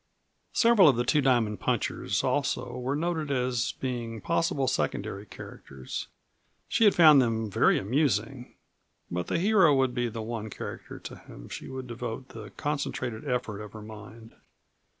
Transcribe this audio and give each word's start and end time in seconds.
Several 0.53 0.89
of 0.89 0.95
the 0.95 1.03
Two 1.03 1.21
Diamond 1.21 1.59
punchers, 1.59 2.23
also, 2.23 2.71
were 2.75 2.95
noted 2.95 3.29
as 3.29 3.73
being 3.73 4.19
possible 4.19 4.65
secondary 4.67 5.27
characters. 5.27 6.07
She 6.67 6.85
had 6.85 6.95
found 6.95 7.21
them 7.21 7.51
very 7.51 7.77
amusing. 7.77 8.55
But 9.11 9.27
the 9.27 9.37
hero 9.37 9.75
would 9.75 9.93
be 9.93 10.09
the 10.09 10.23
one 10.23 10.49
character 10.49 10.97
to 10.97 11.17
whom 11.17 11.49
she 11.49 11.67
would 11.69 11.85
devote 11.85 12.29
the 12.29 12.49
concentrated 12.57 13.27
effort 13.29 13.59
of 13.61 13.73
her 13.73 13.81
mind. 13.83 14.33